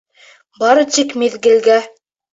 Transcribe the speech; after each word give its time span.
Бары 0.63 0.87
тик 0.95 1.13
миҙгелгә... 1.25 1.81